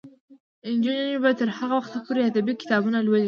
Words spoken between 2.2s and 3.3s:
ادبي کتابونه لولي.